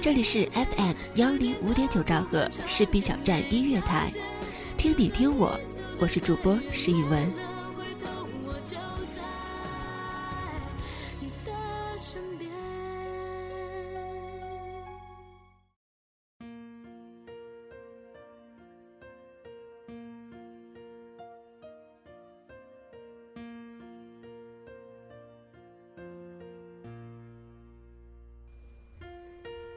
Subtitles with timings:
[0.00, 4.12] 这里是 FM 幺零五点九兆赫士兵小站音乐台，
[4.76, 5.58] 听你听我，
[5.98, 7.47] 我是主播石宇文。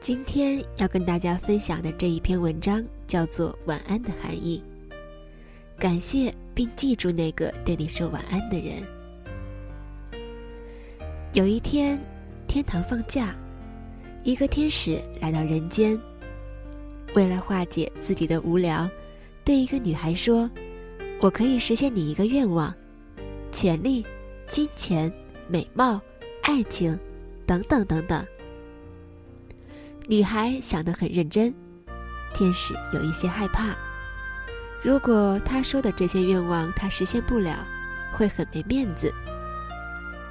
[0.02, 4.60] 今天要跟大家分享的这一篇文章叫做《晚安的含义》。
[5.80, 8.82] 感谢并记住那个对你说晚安的人。
[11.34, 12.00] 有一天，
[12.48, 13.32] 天堂放假，
[14.24, 15.96] 一个天使来到人间，
[17.14, 18.90] 为了化解自己的无聊，
[19.44, 20.50] 对一个女孩说
[21.22, 22.74] ：“我可以实现你一个愿望，
[23.52, 24.04] 权力、
[24.50, 25.12] 金钱、
[25.46, 26.00] 美貌、
[26.42, 26.98] 爱情，
[27.46, 28.26] 等等等等。”
[30.08, 31.54] 女孩想得很认真，
[32.34, 33.74] 天使有一些害怕。
[34.82, 37.66] 如果他说的这些愿望他实现不了，
[38.12, 39.12] 会很没面子。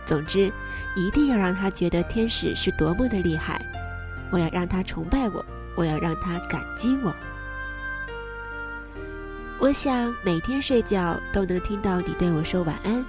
[0.05, 0.51] 总之，
[0.95, 3.65] 一定要让他觉得天使是多么的厉害。
[4.29, 5.45] 我要让他崇拜我，
[5.75, 7.15] 我要让他感激我。
[9.57, 13.05] 我想每天睡觉都能听到你对我说晚安。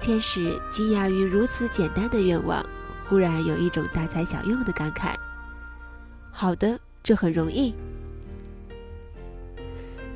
[0.00, 2.64] 天使惊讶于如此简单的愿望。
[3.08, 5.14] 忽然有一种大材小用的感慨。
[6.30, 7.74] 好的，这很容易。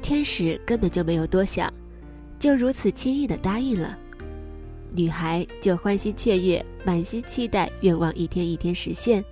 [0.02, 1.72] 天使根本就没有多想，
[2.38, 3.96] 就如此轻易的答应了。
[4.94, 9.22] 女孩就欢欣雀跃，满心期待愿望一天一天实现。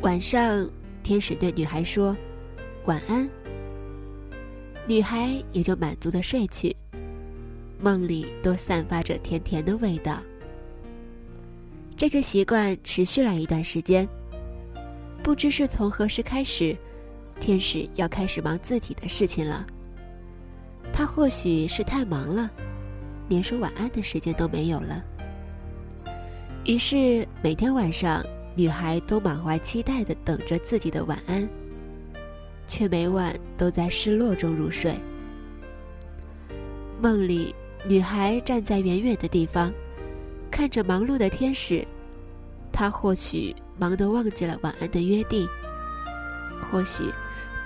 [0.00, 0.68] 晚上，
[1.04, 2.16] 天使对女孩说
[2.86, 3.28] ：“晚安。”
[4.88, 6.74] 女孩也就满足的睡去，
[7.80, 10.20] 梦里都散发着甜甜的味道。
[12.00, 14.08] 这个习惯持续了一段时间，
[15.22, 16.74] 不知是从何时开始，
[17.38, 19.66] 天使要开始忙自己的事情了。
[20.94, 22.50] 他或许是太忙了，
[23.28, 25.04] 连说晚安的时间都没有了。
[26.64, 28.24] 于是每天晚上，
[28.56, 31.46] 女孩都满怀期待的等着自己的晚安，
[32.66, 34.94] 却每晚都在失落中入睡。
[36.98, 37.54] 梦里，
[37.86, 39.70] 女孩站在远远的地方。
[40.50, 41.86] 看着忙碌的天使，
[42.72, 45.48] 他或许忙得忘记了晚安的约定。
[46.70, 47.10] 或许，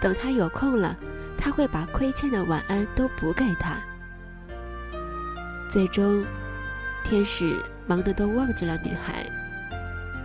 [0.00, 0.96] 等他有空了，
[1.36, 3.76] 他会把亏欠的晚安都补给他。
[5.68, 6.24] 最终，
[7.02, 9.26] 天使忙得都忘记了女孩，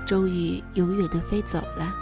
[0.06, 1.94] 终于永远的飞走了，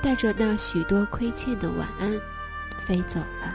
[0.00, 2.12] 带着那许多亏欠的晚安，
[2.86, 3.54] 飞走了。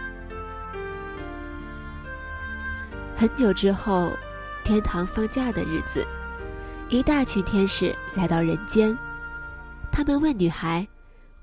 [3.15, 4.11] 很久之后。
[4.63, 6.05] 天堂放假的日子，
[6.89, 8.97] 一大群天使来到人间。
[9.91, 10.87] 他们问女孩：“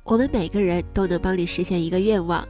[0.04, 2.46] 我们每个人都能帮你实现一个愿望，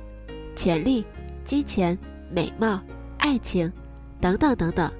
[0.55, 1.05] 权力、
[1.45, 1.99] 金钱、
[2.31, 2.81] 美貌、
[3.19, 3.73] 爱情，
[4.21, 4.91] 等等等等。”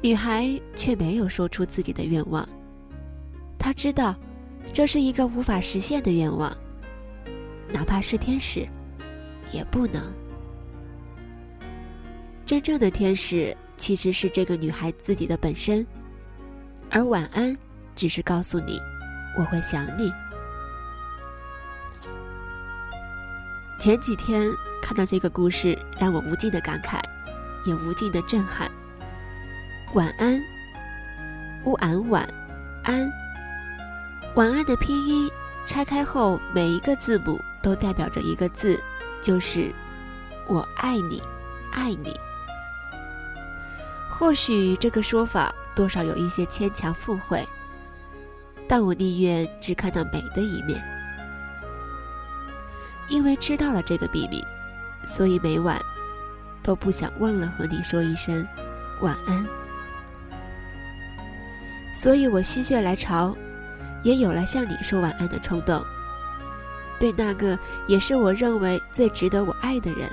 [0.00, 2.48] 女孩却没有说出自己的愿望。
[3.58, 4.14] 她知道，
[4.72, 6.50] 这是一个无法实现的愿望，
[7.72, 8.66] 哪怕是天使，
[9.52, 10.02] 也不能。
[12.46, 13.54] 真正的天使。
[13.76, 15.86] 其实是这个女孩自己的本身，
[16.90, 17.56] 而晚安
[17.94, 18.78] 只是告诉你，
[19.36, 20.12] 我会想你。
[23.80, 24.48] 前几天
[24.80, 27.00] 看到这个故事，让我无尽的感慨，
[27.66, 28.70] 也无尽的震撼。
[29.92, 30.40] 晚安，
[31.64, 32.26] 乌安晚
[32.84, 33.10] 安，
[34.36, 35.28] 晚安的拼音
[35.66, 38.82] 拆开后，每一个字母都代表着一个字，
[39.20, 39.70] 就是
[40.48, 41.22] 我爱你，
[41.72, 42.18] 爱你。
[44.18, 47.46] 或许这个说法多少有一些牵强附会，
[48.68, 50.82] 但我宁愿只看到美的一面。
[53.08, 54.42] 因为知道了这个秘密，
[55.06, 55.78] 所以每晚
[56.62, 58.46] 都不想忘了和你说一声
[59.02, 59.46] 晚安。
[61.94, 63.36] 所以我心血来潮，
[64.02, 65.84] 也有了向你说晚安的冲动。
[66.98, 70.08] 对那个也是我认为最值得我爱的人。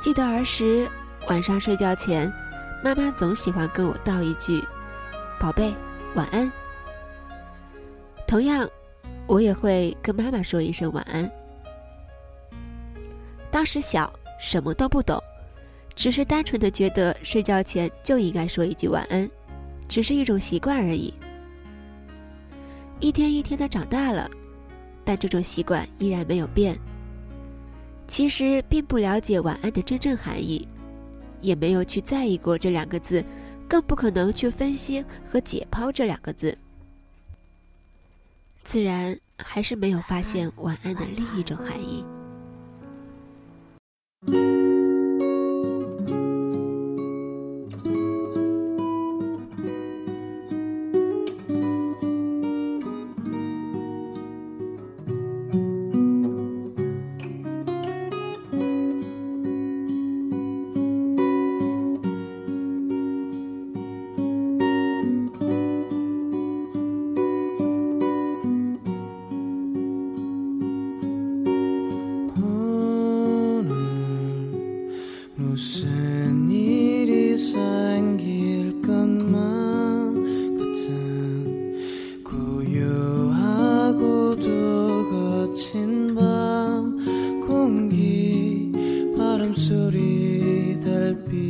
[0.00, 0.90] 记得儿时
[1.30, 2.28] 晚上睡觉前，
[2.82, 4.60] 妈妈总喜欢跟我道一句
[5.38, 5.72] ：“宝贝，
[6.16, 6.50] 晚安。”
[8.26, 8.68] 同样，
[9.28, 11.30] 我也会跟妈妈说一声晚安。
[13.48, 15.22] 当时小，什么都不懂，
[15.94, 19.30] 只是单纯的觉得睡觉前就应该说一句晚安。
[19.88, 21.14] 只是一种习惯而已。
[22.98, 24.28] 一天一天的长大了，
[25.04, 26.76] 但这种习惯依然没有变。
[28.08, 30.66] 其实并不了解晚安的真正含义，
[31.40, 33.24] 也没有去在意过这两个字，
[33.68, 36.56] 更不可能去分析和解剖这两个字。
[38.64, 42.04] 自然还是没有发现晚安的另一种含义。
[91.28, 91.49] be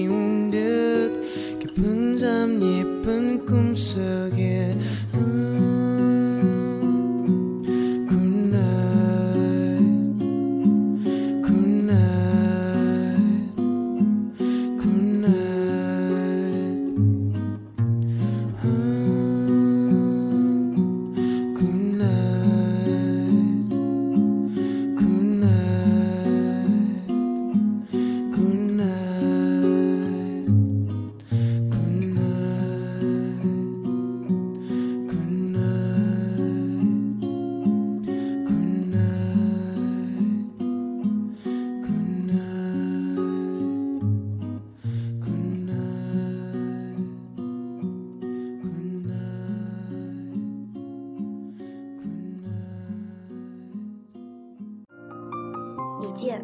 [56.11, 56.43] 见，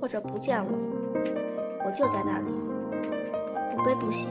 [0.00, 0.66] 或者不见了，
[1.84, 2.50] 我就在那里，
[3.74, 4.28] 不悲不喜。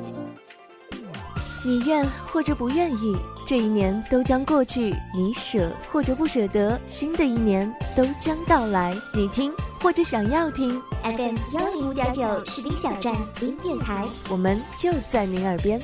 [1.63, 8.95] 你愿或者不愿意，这一年都将过去；你舍或者不舍得，新的一年都将到来。
[9.15, 9.51] 你听
[9.81, 15.81] 或者想要听，FM 幺零五点九士兵小站音乐台，我们就在您耳边。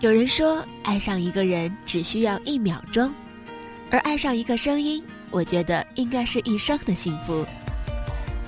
[0.00, 3.10] 有人说，爱上一个人只需要一秒钟，
[3.90, 7.46] 而爱上一个声音，我觉得应该是一生的幸福。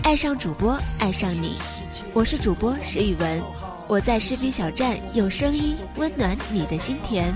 [0.03, 1.55] 爱上主播，爱上你，
[2.13, 3.43] 我是主播石宇文，
[3.87, 7.33] 我在士兵小站用声音温暖你的心田。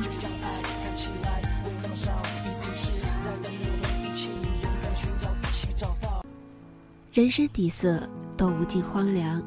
[7.14, 9.42] 人生底色都无尽荒凉，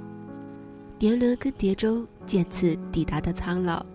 [0.98, 3.86] 年轮跟蝶舟渐次抵达的苍老，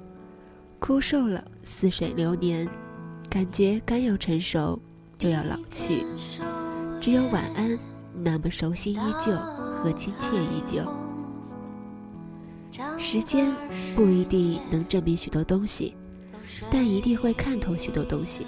[0.81, 2.67] 枯瘦了，似水流年，
[3.29, 4.81] 感觉刚要成熟，
[5.19, 6.07] 就要老去，
[6.99, 7.79] 只有晚安。
[8.23, 10.83] 那么熟悉依旧和亲切依旧。
[12.99, 13.55] 时间
[13.95, 15.95] 不一定能证明许多东西，
[16.71, 18.47] 但一定会看透许多东西。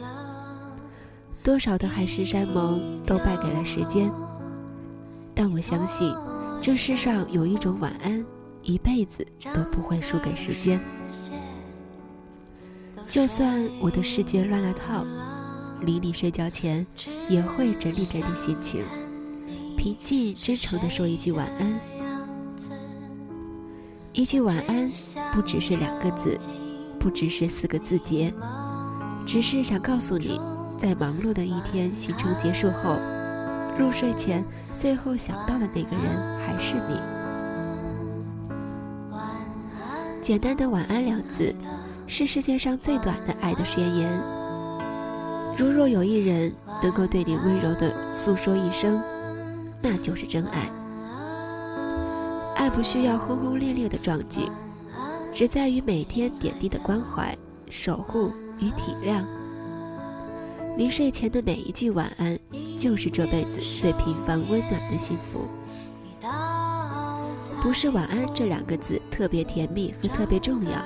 [1.44, 4.10] 多少的海誓山盟都败给了时间，
[5.34, 6.12] 但我相信，
[6.62, 8.24] 这世上有一种晚安，
[8.62, 9.24] 一辈子
[9.54, 10.80] 都不会输给时间。
[13.12, 15.04] 就算我的世界乱了套，
[15.82, 16.86] 离你睡觉前，
[17.28, 18.82] 也会整理整理心情。
[19.76, 21.78] 平静真诚地说一句晚安，
[24.14, 24.90] 一句晚安，
[25.34, 26.38] 不只是两个字，
[26.98, 28.32] 不只是四个字节，
[29.26, 30.40] 只是想告诉你，
[30.78, 32.96] 在忙碌的一天行程结束后，
[33.78, 34.42] 入睡前
[34.78, 36.98] 最后想到的那个人还是你。
[40.22, 41.54] 简单的晚安两字，
[42.12, 44.22] 是世界上最短的爱的宣言。
[45.56, 46.52] 如若有一人
[46.82, 49.02] 能够对你温柔地诉说一生。
[49.80, 50.70] 那就是真爱。
[52.54, 54.42] 爱不需要轰轰烈烈的壮举，
[55.34, 57.36] 只在于每天点滴的关怀、
[57.68, 59.24] 守护与体谅。
[60.76, 62.38] 临睡前的每一句晚安，
[62.78, 65.48] 就是这辈子最平凡温暖的幸福。
[67.60, 70.78] 不是晚安这两个字特别甜蜜和特别重要，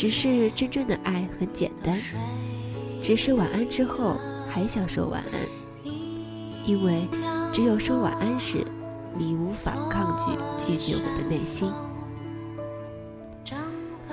[0.00, 1.94] 只是真正的爱很简单。
[3.02, 4.16] 只是晚安之后
[4.48, 5.92] 还想说晚安，
[6.64, 7.06] 因为。
[7.52, 8.64] 只有说晚安时，
[9.18, 10.30] 你无法抗拒
[10.64, 11.68] 拒绝我的内心。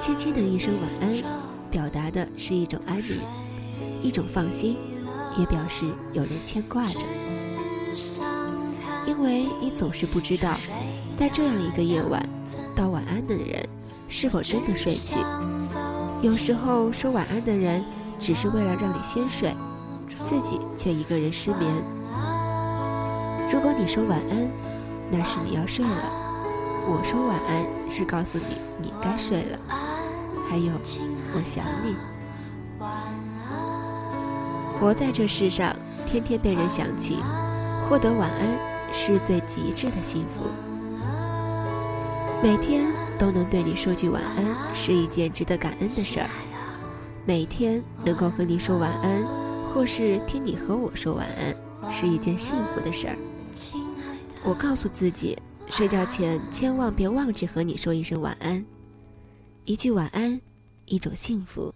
[0.02, 1.24] 轻轻的一声晚安，
[1.70, 3.22] 表达的是一种安宁，
[4.02, 4.76] 一种放心，
[5.38, 7.00] 也表示有人牵挂着。
[9.06, 10.58] 因为你总是不知道，
[11.16, 12.28] 在这样一个夜晚，
[12.76, 13.64] 道晚安的人
[14.10, 15.18] 是否真的睡去。
[16.22, 17.84] 有时候说晚安的人，
[18.20, 19.56] 只是为了让你先睡，
[20.26, 21.72] 自己却一个人失眠。
[23.52, 24.50] 如果你说晚安，
[25.12, 25.92] 那是你要睡了；
[26.88, 28.46] 我说晚安，是告诉你
[28.82, 29.60] 你该睡了。
[30.50, 30.72] 还有，
[31.36, 31.96] 我想你。
[34.80, 35.76] 活在这世上，
[36.08, 37.20] 天天被人想起，
[37.88, 38.60] 获得晚安
[38.92, 40.67] 是最极致的幸福。
[42.42, 42.86] 每天
[43.18, 46.30] 都能对你说句晚安，是一件值得感恩的事儿。
[47.26, 49.24] 每天能够和你说晚安，
[49.74, 53.18] 或是听你和我说晚安，是一件幸福的事儿。
[54.44, 58.64] 我告诉自己，睡觉前千万别忘记和你说一声晚安。
[59.66, 60.40] 一句晚安，
[60.86, 61.74] 一种幸福。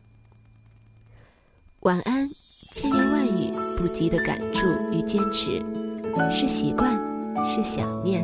[1.79, 2.29] 晚安，
[2.71, 5.59] 千言万语不及的感触与坚持，
[6.31, 6.95] 是习惯，
[7.43, 8.23] 是想念，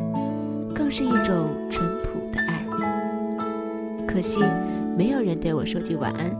[0.74, 2.07] 更是一种淳朴。
[4.08, 4.40] 可惜，
[4.98, 6.36] 没有人对我说句晚安，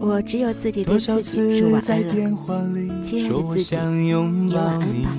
[0.00, 2.14] 我只有自己对自己说晚安了。
[3.04, 3.76] 亲爱的自己，
[4.06, 5.16] 也晚安吧。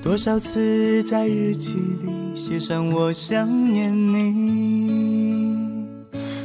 [0.00, 5.84] 多少次在日记里写上我想念你，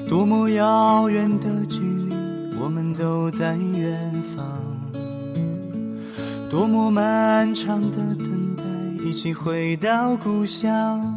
[0.10, 2.14] 多么遥远的距离，
[2.60, 4.44] 我们都在远方，
[6.50, 8.64] 多么漫长的等待，
[9.06, 11.13] 一起回到故乡，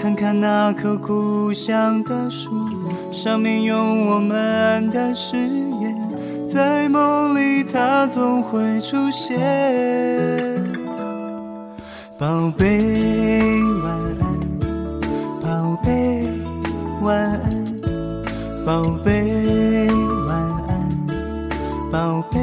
[0.00, 2.50] 看看那棵故乡的树，
[3.12, 6.48] 上面有我们的誓言。
[6.48, 9.38] 在梦里，他总会出现。
[12.16, 14.24] 宝贝，晚安，
[15.42, 16.24] 宝贝，
[17.02, 17.64] 晚安，
[18.64, 19.88] 宝贝，
[20.26, 20.36] 晚
[20.68, 20.72] 安，
[21.92, 22.38] 宝贝，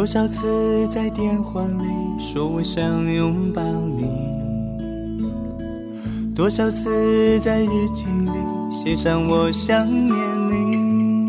[0.00, 1.84] 多少次在电话里
[2.18, 3.62] 说我想拥抱
[3.98, 4.06] 你，
[6.34, 8.30] 多少次在日记里
[8.72, 10.08] 写上我想念
[10.48, 11.28] 你，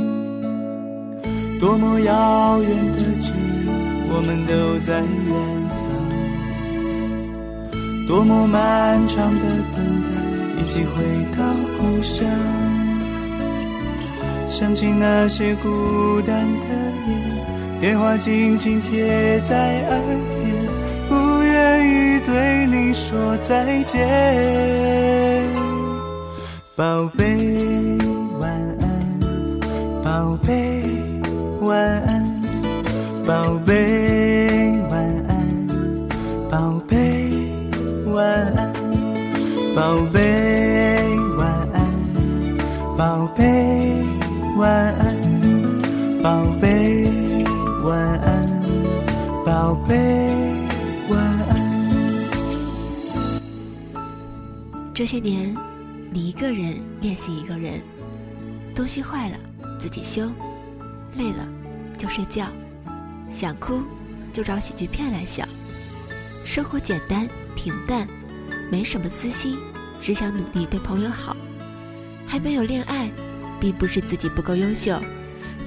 [1.59, 3.67] 多么遥远的距离，
[4.09, 5.33] 我们都在远
[5.75, 5.83] 方，
[8.07, 10.07] 多么漫长的等待，
[10.61, 11.03] 一起回
[11.37, 11.43] 到
[11.77, 12.25] 故乡。
[14.49, 16.67] 想起那些孤单的
[17.09, 17.20] 夜，
[17.81, 19.99] 电话紧紧贴在耳
[20.39, 20.55] 边，
[21.09, 25.49] 不愿意对你说再见。
[26.75, 27.97] 宝贝，
[28.39, 28.85] 晚安，
[30.03, 30.83] 宝贝，
[31.61, 32.41] 晚安，
[33.25, 35.67] 宝贝，晚安，
[36.51, 37.31] 宝贝，
[38.05, 38.23] 晚
[38.55, 38.71] 安，
[39.75, 40.19] 宝贝，
[41.35, 41.81] 晚安，
[42.95, 43.41] 宝贝。
[44.57, 45.17] 晚安，
[46.21, 47.00] 宝贝，
[49.71, 49.95] 宝贝，
[51.07, 52.29] 晚安。
[54.93, 55.55] 这些年，
[56.11, 57.79] 你一个人练习一个人，
[58.75, 59.37] 东西坏了
[59.79, 60.29] 自己修，
[61.15, 61.47] 累了
[61.97, 62.47] 就睡觉，
[63.31, 63.81] 想哭
[64.33, 65.47] 就找喜剧片来笑。
[66.43, 67.25] 生活简单
[67.55, 68.05] 平淡，
[68.69, 69.57] 没什么私心，
[70.01, 71.33] 只想努力对朋友好。
[72.27, 73.09] 还没有恋爱。
[73.57, 74.99] 并不是自己不够优秀，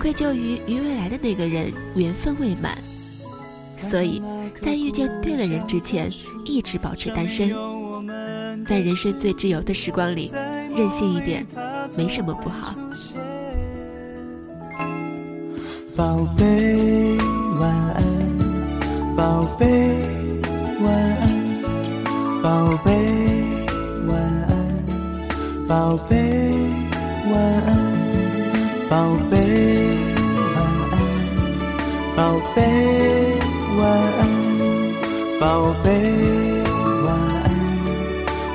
[0.01, 2.77] 愧疚于与未来的那个人缘分未满，
[3.89, 4.23] 所以
[4.61, 6.11] 在遇见对的人之前，
[6.45, 7.55] 一直保持单身。
[8.67, 10.33] 在人生最自由的时光里，
[10.77, 11.47] 任性一点，
[11.97, 12.75] 没什么不好。
[15.97, 17.17] 宝贝，
[17.61, 18.03] 晚安，
[19.17, 19.67] 宝贝，
[20.81, 21.23] 晚安，
[22.43, 22.91] 宝贝，
[24.09, 24.19] 晚
[24.49, 24.53] 安，
[25.69, 26.15] 宝贝。
[27.33, 27.75] 晚安，
[28.91, 29.33] 宝贝，
[30.55, 30.95] 晚安，
[32.15, 33.04] 宝贝，
[33.85, 34.23] 晚安，
[35.39, 35.91] 宝贝，
[37.05, 37.07] 晚
[37.45, 37.47] 安，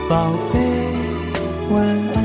[0.10, 0.58] 宝贝，
[1.70, 1.78] 晚
[2.15, 2.18] 安。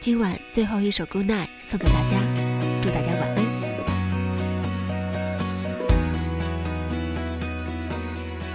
[0.00, 2.20] 今晚最后一首《Good Night》送给大家，
[2.80, 3.44] 祝大家晚安。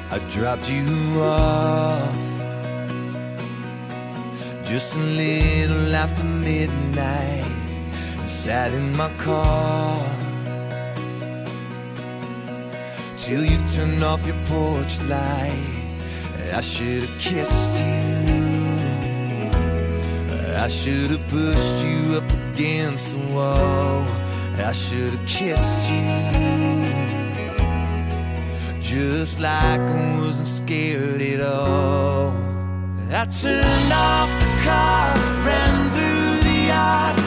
[0.10, 2.00] I dropped you off
[4.66, 7.44] just a little after midnight.
[8.26, 9.98] Sat in my car
[13.18, 15.52] till you turned off your porch light.
[16.54, 18.43] I should have kissed you.
[20.56, 24.06] I should have pushed you up against the wall.
[24.58, 26.06] I should have kissed you.
[28.80, 32.32] Just like I wasn't scared at all.
[33.10, 35.14] I turned off the car,
[35.46, 37.23] ran through the yard,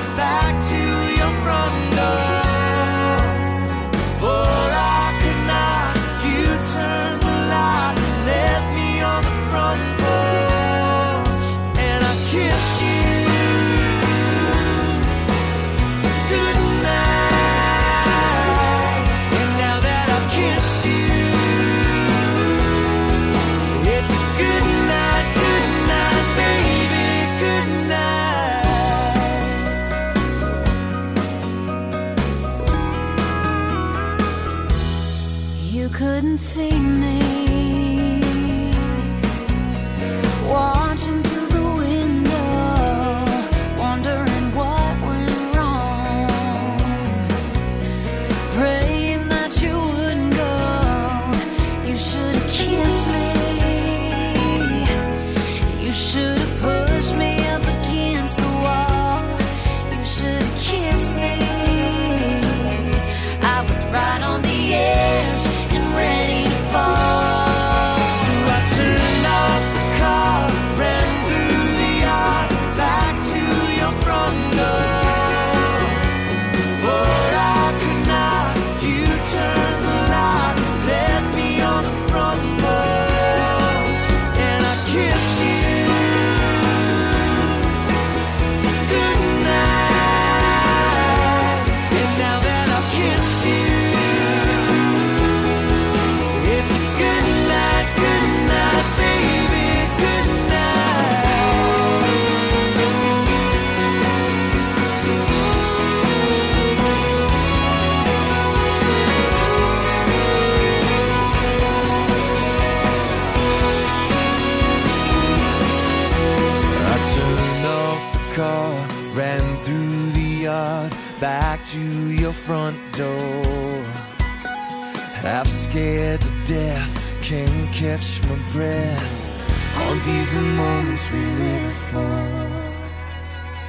[130.96, 131.98] moments we live for.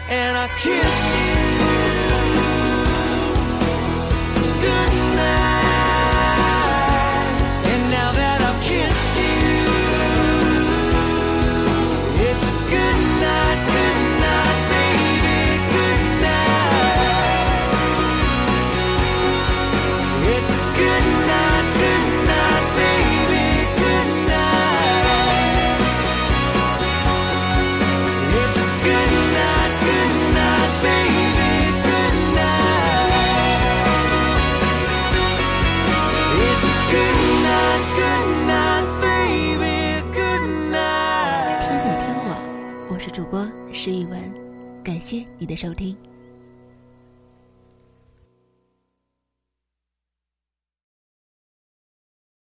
[0.09, 1.16] And I kissed